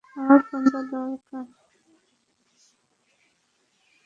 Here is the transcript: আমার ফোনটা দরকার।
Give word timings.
আমার 0.17 0.39
ফোনটা 0.47 0.79
দরকার। 0.91 1.45